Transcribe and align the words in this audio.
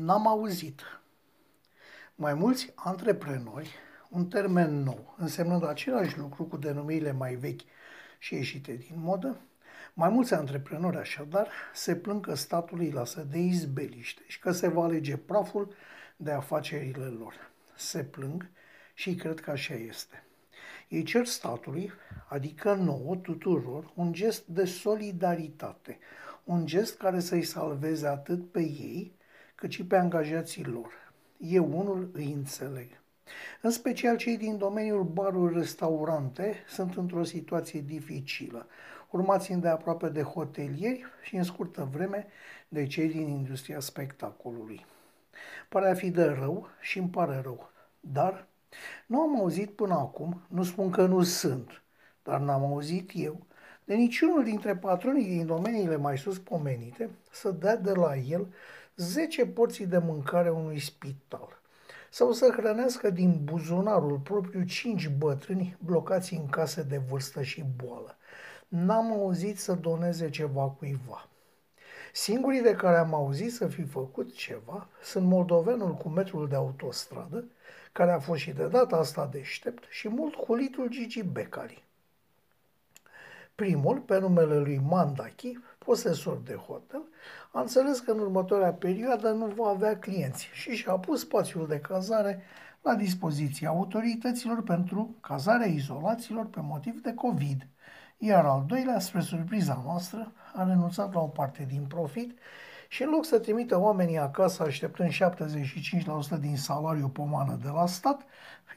N-am 0.00 0.26
auzit. 0.26 0.80
Mai 2.14 2.34
mulți 2.34 2.72
antreprenori, 2.74 3.74
un 4.10 4.26
termen 4.26 4.82
nou, 4.82 5.14
însemnând 5.16 5.64
același 5.64 6.18
lucru 6.18 6.44
cu 6.44 6.56
denumirile 6.56 7.12
mai 7.12 7.34
vechi 7.34 7.60
și 8.18 8.34
ieșite 8.34 8.72
din 8.72 8.94
modă, 8.96 9.40
mai 9.94 10.08
mulți 10.08 10.34
antreprenori 10.34 10.96
așadar 10.96 11.48
se 11.74 11.96
plâng 11.96 12.26
că 12.26 12.34
statul 12.34 12.78
îi 12.78 12.90
lasă 12.90 13.26
de 13.30 13.38
izbeliște 13.38 14.22
și 14.26 14.38
că 14.38 14.52
se 14.52 14.68
va 14.68 14.82
alege 14.82 15.16
praful 15.16 15.74
de 16.16 16.30
afacerile 16.30 17.06
lor. 17.06 17.50
Se 17.76 18.04
plâng 18.04 18.50
și 18.94 19.14
cred 19.14 19.40
că 19.40 19.50
așa 19.50 19.74
este. 19.74 20.24
Ei 20.88 21.02
cer 21.02 21.26
statului, 21.26 21.92
adică 22.28 22.74
nouă, 22.74 23.16
tuturor, 23.16 23.92
un 23.94 24.12
gest 24.12 24.46
de 24.46 24.64
solidaritate, 24.64 25.98
un 26.44 26.66
gest 26.66 26.96
care 26.96 27.20
să-i 27.20 27.44
salveze 27.44 28.06
atât 28.06 28.50
pe 28.50 28.60
ei, 28.60 29.16
cât 29.58 29.70
și 29.70 29.84
pe 29.84 29.96
angajații 29.96 30.64
lor. 30.64 30.92
Eu 31.36 31.78
unul 31.78 32.10
îi 32.12 32.32
înțeleg. 32.32 32.88
În 33.62 33.70
special 33.70 34.16
cei 34.16 34.36
din 34.36 34.58
domeniul 34.58 35.02
baruri-restaurante 35.02 36.64
sunt 36.68 36.96
într-o 36.96 37.24
situație 37.24 37.80
dificilă, 37.80 38.66
urmați 39.10 39.52
de 39.52 39.68
aproape 39.68 40.08
de 40.08 40.22
hotelieri 40.22 41.04
și 41.22 41.36
în 41.36 41.42
scurtă 41.42 41.88
vreme 41.92 42.26
de 42.68 42.86
cei 42.86 43.08
din 43.08 43.28
industria 43.28 43.80
spectacolului. 43.80 44.86
Pare 45.68 45.90
a 45.90 45.94
fi 45.94 46.10
de 46.10 46.24
rău 46.24 46.68
și 46.80 46.98
îmi 46.98 47.08
pare 47.08 47.40
rău, 47.42 47.70
dar 48.00 48.46
nu 49.06 49.20
am 49.20 49.40
auzit 49.40 49.70
până 49.70 49.94
acum, 49.94 50.42
nu 50.48 50.62
spun 50.62 50.90
că 50.90 51.06
nu 51.06 51.22
sunt, 51.22 51.82
dar 52.22 52.40
n-am 52.40 52.64
auzit 52.64 53.10
eu, 53.14 53.46
de 53.88 53.94
niciunul 53.94 54.44
dintre 54.44 54.76
patronii 54.76 55.24
din 55.24 55.46
domeniile 55.46 55.96
mai 55.96 56.18
sus 56.18 56.38
pomenite 56.38 57.10
să 57.30 57.50
dea 57.50 57.76
de 57.76 57.92
la 57.92 58.16
el 58.16 58.46
10 58.96 59.46
porții 59.46 59.86
de 59.86 59.98
mâncare 59.98 60.50
unui 60.50 60.78
spital 60.78 61.60
sau 62.10 62.32
să 62.32 62.52
hrănească 62.56 63.10
din 63.10 63.40
buzunarul 63.44 64.18
propriu 64.18 64.62
5 64.62 65.08
bătrâni 65.08 65.76
blocați 65.84 66.34
în 66.34 66.48
case 66.48 66.82
de 66.82 67.00
vârstă 67.08 67.42
și 67.42 67.64
boală. 67.84 68.16
N-am 68.68 69.12
auzit 69.12 69.58
să 69.58 69.72
doneze 69.72 70.30
ceva 70.30 70.64
cuiva. 70.78 71.28
Singurii 72.12 72.62
de 72.62 72.74
care 72.74 72.96
am 72.96 73.14
auzit 73.14 73.52
să 73.52 73.66
fi 73.66 73.82
făcut 73.82 74.34
ceva 74.34 74.86
sunt 75.02 75.26
moldovenul 75.26 75.94
cu 75.94 76.08
metrul 76.08 76.48
de 76.48 76.54
autostradă, 76.54 77.44
care 77.92 78.10
a 78.10 78.18
fost 78.18 78.40
și 78.40 78.50
de 78.50 78.66
data 78.66 78.96
asta 78.96 79.28
deștept, 79.32 79.84
și 79.90 80.08
mult 80.08 80.36
hulitul 80.36 80.88
Gigi 80.88 81.22
Becali. 81.22 81.87
Primul, 83.64 83.98
pe 83.98 84.18
numele 84.18 84.58
lui 84.58 84.80
Mandachi, 84.88 85.58
posesor 85.78 86.40
de 86.44 86.54
hotel, 86.54 87.02
a 87.52 87.60
înțeles 87.60 87.98
că 87.98 88.10
în 88.10 88.18
următoarea 88.18 88.72
perioadă 88.72 89.30
nu 89.30 89.46
va 89.46 89.68
avea 89.68 89.98
clienți 89.98 90.48
și 90.52 90.74
și-a 90.74 90.92
pus 90.92 91.20
spațiul 91.20 91.66
de 91.66 91.78
cazare 91.78 92.42
la 92.82 92.94
dispoziția 92.94 93.68
autorităților 93.68 94.62
pentru 94.62 95.16
cazarea 95.20 95.66
izolaților 95.66 96.46
pe 96.46 96.60
motiv 96.62 97.02
de 97.02 97.14
COVID, 97.14 97.66
iar 98.18 98.44
al 98.44 98.64
doilea, 98.66 98.98
spre 98.98 99.20
surpriza 99.20 99.82
noastră, 99.84 100.32
a 100.54 100.64
renunțat 100.64 101.14
la 101.14 101.20
o 101.20 101.26
parte 101.26 101.66
din 101.68 101.84
profit 101.88 102.38
și 102.88 103.02
în 103.02 103.10
loc 103.10 103.24
să 103.24 103.38
trimită 103.38 103.80
oamenii 103.80 104.18
acasă 104.18 104.62
așteptând 104.62 105.10
75% 105.10 106.40
din 106.40 106.56
salariu 106.56 107.08
pomană 107.08 107.58
de 107.62 107.68
la 107.68 107.86
stat, 107.86 108.24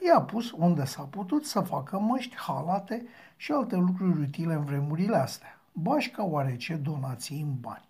i-a 0.06 0.22
pus 0.22 0.52
unde 0.52 0.86
s-a 0.86 1.04
putut 1.04 1.46
să 1.46 1.60
facă 1.60 2.00
măști, 2.00 2.36
halate 2.36 3.06
și 3.42 3.52
alte 3.52 3.76
lucruri 3.76 4.20
utile 4.20 4.54
în 4.54 4.64
vremurile 4.64 5.16
astea. 5.16 5.60
Bașca 5.74 6.24
oarece 6.24 6.76
donații 6.76 7.42
în 7.42 7.54
bani. 7.60 7.90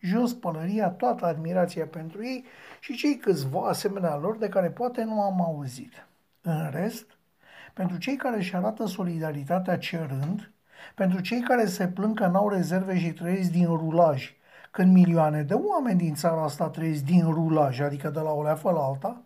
Jos 0.00 0.32
pălăria, 0.32 0.88
toată 0.88 1.26
admirația 1.26 1.86
pentru 1.86 2.24
ei 2.24 2.44
și 2.80 2.96
cei 2.96 3.16
câțiva 3.16 3.68
asemenea 3.68 4.16
lor 4.16 4.36
de 4.36 4.48
care 4.48 4.70
poate 4.70 5.04
nu 5.04 5.20
am 5.20 5.40
auzit. 5.40 6.06
În 6.40 6.70
rest, 6.72 7.06
pentru 7.74 7.96
cei 7.96 8.16
care 8.16 8.36
își 8.36 8.56
arată 8.56 8.86
solidaritatea 8.86 9.78
cerând, 9.78 10.52
pentru 10.94 11.20
cei 11.20 11.40
care 11.40 11.66
se 11.66 11.88
plâng 11.88 12.18
că 12.18 12.26
n-au 12.26 12.48
rezerve 12.48 12.98
și 12.98 13.12
trăiesc 13.12 13.50
din 13.50 13.66
rulaj, 13.66 14.32
când 14.70 14.92
milioane 14.92 15.42
de 15.42 15.54
oameni 15.54 15.98
din 15.98 16.14
țara 16.14 16.42
asta 16.42 16.68
trăiesc 16.68 17.04
din 17.04 17.30
rulaj, 17.30 17.80
adică 17.80 18.10
de 18.10 18.20
la 18.20 18.30
o 18.30 18.42
leafă 18.42 18.70
la 18.70 18.80
alta, 18.80 19.23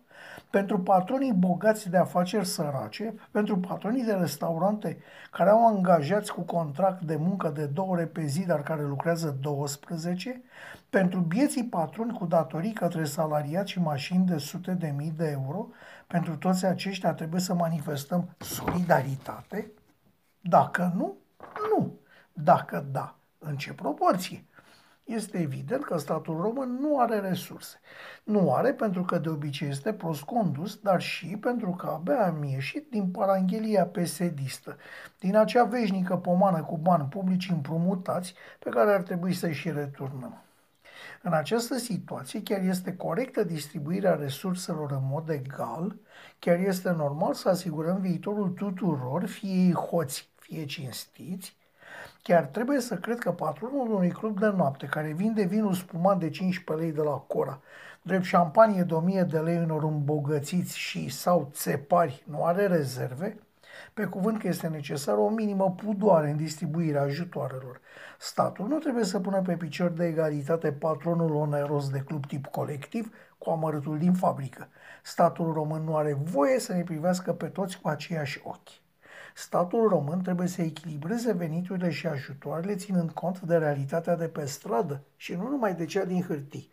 pentru 0.49 0.79
patronii 0.79 1.33
bogați 1.33 1.89
de 1.89 1.97
afaceri 1.97 2.45
sărace, 2.45 3.13
pentru 3.31 3.57
patronii 3.57 4.03
de 4.03 4.13
restaurante 4.13 4.97
care 5.31 5.49
au 5.49 5.67
angajați 5.67 6.33
cu 6.33 6.41
contract 6.41 7.01
de 7.01 7.15
muncă 7.15 7.49
de 7.49 7.65
două 7.65 7.91
ore 7.91 8.05
pe 8.05 8.25
zi, 8.25 8.45
dar 8.45 8.61
care 8.63 8.81
lucrează 8.83 9.37
12, 9.41 10.41
pentru 10.89 11.19
bieții 11.19 11.65
patroni 11.65 12.13
cu 12.13 12.25
datorii 12.25 12.73
către 12.73 13.03
salariați 13.03 13.71
și 13.71 13.79
mașini 13.79 14.25
de 14.25 14.37
sute 14.37 14.71
de 14.71 14.93
mii 14.97 15.13
de 15.17 15.29
euro, 15.29 15.67
pentru 16.07 16.37
toți 16.37 16.65
aceștia 16.65 17.13
trebuie 17.13 17.41
să 17.41 17.53
manifestăm 17.53 18.35
solidaritate? 18.37 19.71
Dacă 20.41 20.93
nu, 20.95 21.17
nu. 21.75 21.93
Dacă 22.33 22.85
da, 22.91 23.15
în 23.39 23.57
ce 23.57 23.73
proporție? 23.73 24.43
Este 25.09 25.37
evident 25.37 25.83
că 25.83 25.97
statul 25.97 26.41
român 26.41 26.77
nu 26.79 26.99
are 26.99 27.19
resurse. 27.19 27.79
Nu 28.23 28.53
are 28.53 28.73
pentru 28.73 29.03
că 29.03 29.17
de 29.17 29.29
obicei 29.29 29.69
este 29.69 29.93
prost 29.93 30.21
condus, 30.21 30.75
dar 30.75 31.01
și 31.01 31.37
pentru 31.37 31.69
că 31.69 31.87
abia 31.87 32.25
am 32.25 32.43
ieșit 32.43 32.89
din 32.89 33.07
paranghelia 33.07 33.85
pesedistă, 33.85 34.77
din 35.19 35.35
acea 35.35 35.63
veșnică 35.63 36.17
pomană 36.17 36.63
cu 36.63 36.77
bani 36.77 37.07
publici 37.09 37.49
împrumutați 37.49 38.33
pe 38.59 38.69
care 38.69 38.93
ar 38.93 39.01
trebui 39.01 39.33
să-i 39.33 39.53
și 39.53 39.71
returnăm. 39.71 40.43
În 41.21 41.33
această 41.33 41.77
situație 41.77 42.43
chiar 42.43 42.61
este 42.61 42.95
corectă 42.95 43.43
distribuirea 43.43 44.13
resurselor 44.13 44.91
în 44.91 45.07
mod 45.09 45.29
egal, 45.29 45.95
chiar 46.39 46.59
este 46.59 46.91
normal 46.91 47.33
să 47.33 47.49
asigurăm 47.49 47.99
viitorul 48.01 48.49
tuturor, 48.49 49.25
fie 49.25 49.53
ei 49.53 49.73
hoți, 49.73 50.29
fie 50.35 50.65
cinstiți, 50.65 51.57
Chiar 52.21 52.43
trebuie 52.43 52.79
să 52.79 52.95
cred 52.95 53.19
că 53.19 53.31
patronul 53.31 53.91
unui 53.91 54.09
club 54.09 54.39
de 54.39 54.47
noapte 54.47 54.85
care 54.85 55.11
vinde 55.11 55.43
vinul 55.43 55.73
spumat 55.73 56.17
de 56.17 56.29
15 56.29 56.85
lei 56.85 56.95
de 56.95 57.01
la 57.01 57.17
Cora, 57.17 57.59
drept 58.01 58.23
șampanie 58.23 58.83
de 58.83 58.93
1000 58.93 59.23
de 59.23 59.39
lei 59.39 59.57
unor 59.57 59.83
îmbogățiți 59.83 60.77
și 60.77 61.09
sau 61.09 61.49
țepari 61.53 62.23
nu 62.25 62.43
are 62.45 62.67
rezerve, 62.67 63.37
pe 63.93 64.05
cuvânt 64.05 64.39
că 64.39 64.47
este 64.47 64.67
necesară 64.67 65.17
o 65.17 65.29
minimă 65.29 65.71
pudoare 65.71 66.29
în 66.29 66.37
distribuirea 66.37 67.01
ajutoarelor. 67.01 67.81
Statul 68.19 68.67
nu 68.67 68.77
trebuie 68.77 69.03
să 69.03 69.19
pună 69.19 69.41
pe 69.41 69.55
picior 69.55 69.89
de 69.89 70.05
egalitate 70.05 70.71
patronul 70.71 71.35
oneros 71.35 71.89
de 71.89 71.99
club 71.99 72.25
tip 72.25 72.45
colectiv 72.45 73.13
cu 73.37 73.49
amărâtul 73.49 73.97
din 73.97 74.13
fabrică. 74.13 74.67
Statul 75.03 75.53
român 75.53 75.83
nu 75.83 75.95
are 75.95 76.13
voie 76.13 76.59
să 76.59 76.73
ne 76.73 76.83
privească 76.83 77.33
pe 77.33 77.45
toți 77.45 77.79
cu 77.81 77.87
aceiași 77.87 78.41
ochi. 78.43 78.69
Statul 79.39 79.87
român 79.87 80.21
trebuie 80.21 80.47
să 80.47 80.61
echilibreze 80.61 81.33
veniturile 81.33 81.89
și 81.89 82.07
ajutoarele 82.07 82.75
ținând 82.75 83.11
cont 83.11 83.39
de 83.39 83.57
realitatea 83.57 84.15
de 84.15 84.27
pe 84.27 84.45
stradă 84.45 85.03
și 85.15 85.33
nu 85.33 85.49
numai 85.49 85.75
de 85.75 85.85
cea 85.85 86.05
din 86.05 86.23
hârtii. 86.23 86.69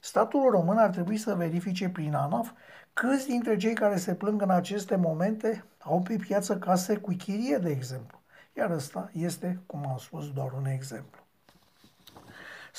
Statul 0.00 0.50
român 0.50 0.78
ar 0.78 0.90
trebui 0.90 1.16
să 1.16 1.34
verifice 1.34 1.88
prin 1.88 2.14
ANAF 2.14 2.50
câți 2.92 3.26
dintre 3.26 3.56
cei 3.56 3.74
care 3.74 3.96
se 3.96 4.14
plâng 4.14 4.42
în 4.42 4.50
aceste 4.50 4.96
momente 4.96 5.64
au 5.78 6.00
pe 6.00 6.16
piață 6.16 6.58
case 6.58 6.96
cu 6.96 7.12
chirie, 7.12 7.56
de 7.56 7.70
exemplu. 7.70 8.20
Iar 8.56 8.70
ăsta 8.70 9.10
este, 9.12 9.60
cum 9.66 9.86
am 9.86 9.98
spus, 9.98 10.32
doar 10.32 10.52
un 10.52 10.66
exemplu. 10.66 11.20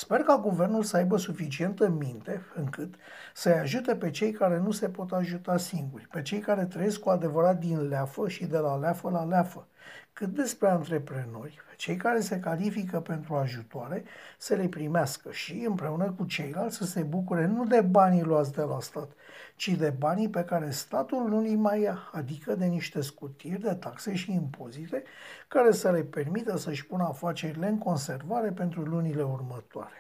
Sper 0.01 0.19
ca 0.19 0.38
guvernul 0.38 0.84
să 0.84 0.97
aibă 0.97 1.17
suficientă 1.17 1.88
minte 1.89 2.41
încât 2.56 2.95
să-i 3.34 3.51
ajute 3.51 3.95
pe 3.95 4.09
cei 4.09 4.31
care 4.31 4.57
nu 4.57 4.72
se 4.72 4.89
pot 4.89 5.12
ajuta 5.12 5.57
singuri, 5.57 6.07
pe 6.12 6.22
cei 6.22 6.39
care 6.39 6.66
trăiesc 6.66 7.00
cu 7.00 7.09
adevărat 7.09 7.59
din 7.59 7.88
leafă 7.88 8.28
și 8.28 8.45
de 8.45 8.57
la 8.57 8.75
leafă 8.75 9.09
la 9.09 9.23
leafă, 9.23 9.67
cât 10.13 10.29
despre 10.29 10.69
antreprenori, 10.69 11.59
cei 11.78 11.95
care 11.95 12.19
se 12.19 12.40
califică 12.40 13.00
pentru 13.00 13.35
ajutoare 13.35 14.03
să 14.38 14.56
le 14.56 14.67
primească 14.67 15.31
și, 15.31 15.66
împreună 15.67 16.11
cu 16.11 16.26
ceilalți, 16.26 16.78
să 16.78 16.85
se 16.85 17.02
bucure 17.02 17.46
nu 17.46 17.66
de 17.66 17.81
banii 17.81 18.23
luați 18.23 18.53
de 18.53 18.61
la 18.61 18.79
stat, 18.79 19.11
ci 19.55 19.70
de 19.70 19.93
banii 19.97 20.29
pe 20.29 20.43
care 20.43 20.70
statul 20.70 21.29
nu 21.29 21.37
îi 21.37 21.55
mai 21.55 21.81
ia, 21.81 22.09
adică 22.11 22.55
de 22.55 22.66
niște 22.66 23.02
scutiri 23.02 23.61
de 23.61 23.73
taxe 23.73 24.16
și 24.16 24.34
impozite 24.34 25.03
care 25.47 25.72
să 25.72 25.91
le 25.91 26.03
permită 26.03 26.58
să-și 26.58 26.85
pună 26.85 27.03
afacerile 27.03 27.67
în 27.67 27.78
conservare 27.78 28.52
pentru 28.52 28.81
lunile 28.81 29.23
următoare. 29.23 29.91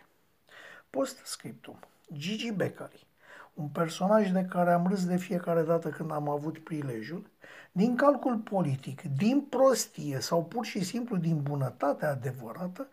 Post 0.91 1.25
scriptum. 1.25 1.79
Gigi 2.13 2.51
Becari 2.51 3.05
un 3.53 3.67
personaj 3.67 4.31
de 4.31 4.45
care 4.45 4.71
am 4.71 4.87
râs 4.87 5.05
de 5.05 5.17
fiecare 5.17 5.61
dată 5.61 5.89
când 5.89 6.11
am 6.11 6.29
avut 6.29 6.57
prilejul, 6.57 7.29
din 7.71 7.95
calcul 7.95 8.37
politic, 8.37 9.01
din 9.01 9.41
prostie 9.41 10.19
sau 10.19 10.43
pur 10.43 10.65
și 10.65 10.83
simplu 10.83 11.17
din 11.17 11.41
bunătate 11.41 12.05
adevărată, 12.05 12.87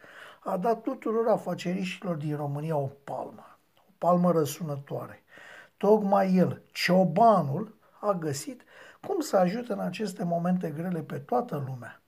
a 0.44 0.56
dat 0.56 0.82
tuturor 0.82 1.28
afaceriștilor 1.28 2.16
din 2.16 2.36
România 2.36 2.76
o 2.76 2.90
palmă, 3.04 3.58
o 3.76 3.90
palmă 3.98 4.32
răsunătoare. 4.32 5.22
Tocmai 5.76 6.34
el, 6.34 6.62
ciobanul, 6.72 7.76
a 8.00 8.12
găsit 8.12 8.62
cum 9.06 9.20
să 9.20 9.36
ajute 9.36 9.72
în 9.72 9.80
aceste 9.80 10.24
momente 10.24 10.70
grele 10.70 11.00
pe 11.00 11.18
toată 11.18 11.64
lumea. 11.66 12.00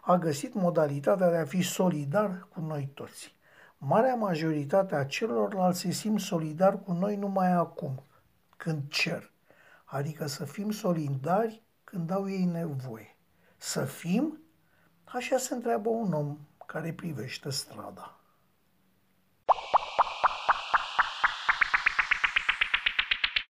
A 0.00 0.16
găsit 0.16 0.54
modalitatea 0.54 1.30
de 1.30 1.36
a 1.36 1.44
fi 1.44 1.62
solidar 1.62 2.46
cu 2.52 2.60
noi 2.60 2.90
toți. 2.94 3.34
Marea 3.86 4.14
majoritate 4.14 4.94
a 4.94 5.04
celorlalți 5.04 5.80
se 5.80 5.90
simt 5.90 6.20
solidari 6.20 6.82
cu 6.82 6.92
noi 6.92 7.16
numai 7.16 7.52
acum, 7.52 8.02
când 8.56 8.88
cer. 8.88 9.32
Adică 9.84 10.26
să 10.26 10.44
fim 10.44 10.70
solidari 10.70 11.62
când 11.84 12.10
au 12.10 12.30
ei 12.30 12.44
nevoie. 12.44 13.16
Să 13.56 13.84
fim? 13.84 14.40
Așa 15.04 15.36
se 15.36 15.54
întreabă 15.54 15.88
un 15.88 16.12
om 16.12 16.38
care 16.66 16.92
privește 16.92 17.50
strada. 17.50 18.20